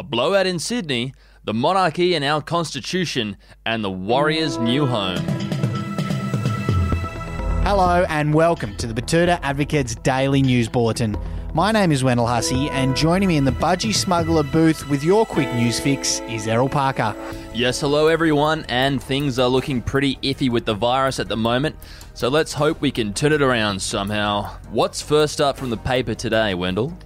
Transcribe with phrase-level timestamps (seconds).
[0.00, 1.12] a blowout in Sydney,
[1.44, 5.18] the monarchy and our constitution, and the Warriors' new home.
[7.66, 11.18] Hello and welcome to the Betoota Advocate's Daily News Bulletin.
[11.52, 15.26] My name is Wendell Hussey, and joining me in the Budgie Smuggler booth with your
[15.26, 17.14] quick news fix is Errol Parker.
[17.52, 21.76] Yes, hello everyone, and things are looking pretty iffy with the virus at the moment,
[22.14, 24.44] so let's hope we can turn it around somehow.
[24.70, 26.96] What's first up from the paper today, Wendell?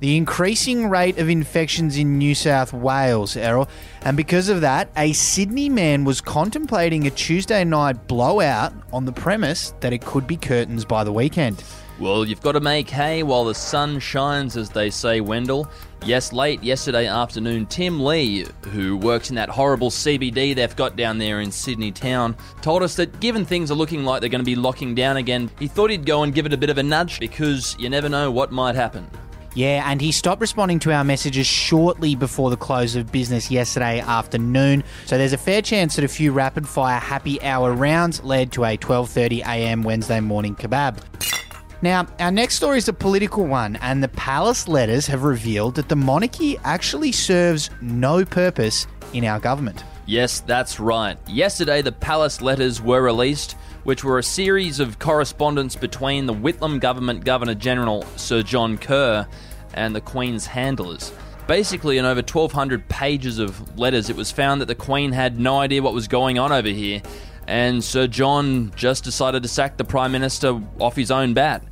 [0.00, 3.68] The increasing rate of infections in New South Wales, Errol,
[4.02, 9.12] and because of that, a Sydney man was contemplating a Tuesday night blowout on the
[9.12, 11.62] premise that it could be curtains by the weekend.
[12.00, 15.70] Well, you've got to make hay while the sun shines, as they say, Wendell.
[16.04, 21.18] Yes, late yesterday afternoon, Tim Lee, who works in that horrible CBD they've got down
[21.18, 24.44] there in Sydney town, told us that given things are looking like they're going to
[24.44, 26.82] be locking down again, he thought he'd go and give it a bit of a
[26.82, 29.08] nudge because you never know what might happen.
[29.54, 34.00] Yeah, and he stopped responding to our messages shortly before the close of business yesterday
[34.00, 34.82] afternoon.
[35.06, 38.64] So there's a fair chance that a few rapid fire happy hour rounds led to
[38.64, 39.82] a 12:30 a.m.
[39.84, 40.98] Wednesday morning kebab.
[41.82, 45.88] Now, our next story is a political one, and the palace letters have revealed that
[45.88, 49.84] the monarchy actually serves no purpose in our government.
[50.06, 51.18] Yes, that's right.
[51.28, 56.80] Yesterday, the palace letters were released, which were a series of correspondence between the Whitlam
[56.80, 59.26] government Governor General Sir John Kerr
[59.74, 61.12] and the Queen's handlers.
[61.46, 65.58] Basically, in over 1,200 pages of letters, it was found that the Queen had no
[65.58, 67.02] idea what was going on over here,
[67.46, 71.62] and Sir John just decided to sack the Prime Minister off his own bat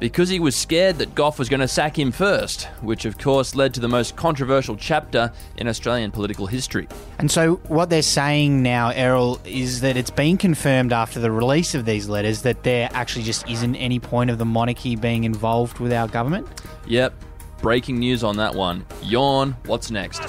[0.00, 3.54] because he was scared that Gough was going to sack him first, which of course
[3.54, 6.88] led to the most controversial chapter in Australian political history.
[7.18, 11.74] And so, what they're saying now, Errol, is that it's been confirmed after the release
[11.74, 15.78] of these letters that there actually just isn't any point of the monarchy being involved
[15.78, 16.48] with our government.
[16.86, 17.12] Yep,
[17.60, 18.86] breaking news on that one.
[19.02, 20.22] Yawn, what's next?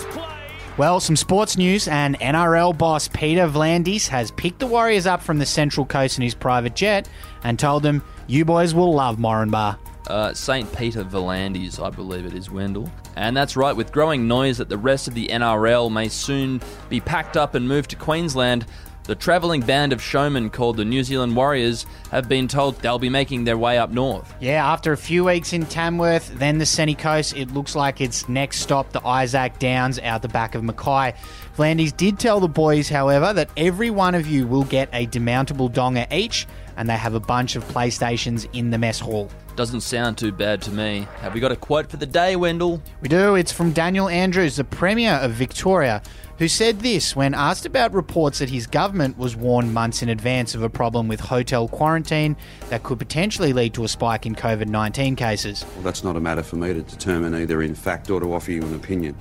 [0.78, 5.38] Well, some sports news, and NRL boss Peter V'landys has picked the Warriors up from
[5.38, 7.10] the Central Coast in his private jet
[7.44, 9.78] and told them, You boys will love Moranbah.
[10.08, 10.74] Uh, St.
[10.76, 12.92] Peter V'landys, I believe it is, Wendell.
[13.18, 17.02] And that's right, with growing noise that the rest of the NRL may soon be
[17.02, 18.66] packed up and moved to Queensland,
[19.04, 23.10] the travelling band of showmen called the New Zealand Warriors have been told they'll be
[23.10, 24.34] making their way up north.
[24.40, 28.30] Yeah, after a few weeks in Tamworth, then the Sunny Coast, it looks like it's
[28.30, 31.14] next stop the Isaac Downs out the back of Mackay.
[31.58, 35.72] V'landys did tell the boys, however, that every one of you will get a demountable
[35.72, 36.48] donga each,
[36.78, 39.30] and they have a bunch of PlayStations in the mess hall.
[39.56, 41.08] Doesn't sound too bad to me.
[41.20, 42.82] Have we got a quote for the day, Wendell?
[43.02, 43.36] We do.
[43.36, 46.02] It's from Daniel Andrews, the Premier of Victoria,
[46.38, 50.56] who said this when asked about reports that his government was warned months in advance
[50.56, 52.38] of a problem with hotel quarantine
[52.70, 55.66] that could potentially lead to a spike in COVID 19 cases.
[55.76, 58.52] Well, that's not a matter for me to determine either in fact or to offer
[58.52, 59.16] you an opinion.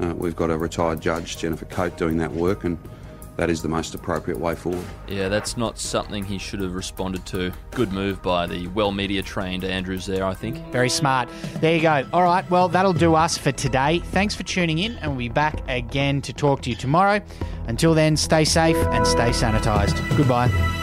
[0.00, 2.78] Uh, we've got a retired judge, Jennifer Coate, doing that work, and
[3.36, 4.84] that is the most appropriate way forward.
[5.08, 7.52] Yeah, that's not something he should have responded to.
[7.70, 10.58] Good move by the well media trained Andrews there, I think.
[10.72, 11.28] Very smart.
[11.60, 12.06] There you go.
[12.12, 14.00] All right, well, that'll do us for today.
[14.00, 17.20] Thanks for tuning in, and we'll be back again to talk to you tomorrow.
[17.66, 20.16] Until then, stay safe and stay sanitised.
[20.16, 20.81] Goodbye.